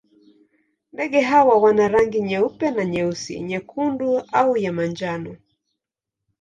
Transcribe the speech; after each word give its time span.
Ndege 0.93 1.21
hawa 1.21 1.57
wana 1.57 1.87
rangi 1.87 2.21
nyeupe 2.21 2.71
na 2.71 2.85
nyeusi, 2.85 3.39
nyekundu 3.39 4.19
au 4.31 4.57
ya 4.57 4.73
manjano. 4.73 5.35